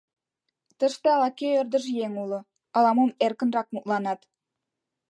[0.79, 2.39] Тыште ала-кӧ ӧрдыж еҥ уло,
[2.77, 4.19] ала-мом эркынрак мутланат.